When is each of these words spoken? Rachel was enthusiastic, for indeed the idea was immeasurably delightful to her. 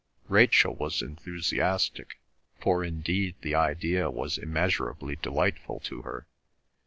Rachel 0.29 0.73
was 0.75 1.03
enthusiastic, 1.03 2.19
for 2.59 2.83
indeed 2.83 3.35
the 3.41 3.53
idea 3.53 4.09
was 4.09 4.39
immeasurably 4.39 5.17
delightful 5.21 5.79
to 5.81 6.01
her. 6.01 6.25